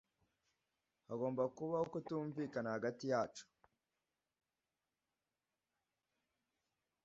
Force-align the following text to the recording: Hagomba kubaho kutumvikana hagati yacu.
Hagomba 1.07 1.43
kubaho 1.55 1.85
kutumvikana 1.93 2.69
hagati 2.75 3.05
yacu. 3.13 3.45